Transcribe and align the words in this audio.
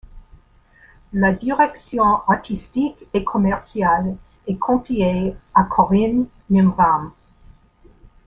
La 1.13 1.31
direction 1.31 2.27
artistique 2.27 2.97
et 3.13 3.23
commerciale 3.23 4.15
est 4.47 4.57
confiée 4.57 5.35
à 5.53 5.63
Corinne 5.65 6.25
Mimram. 6.49 7.11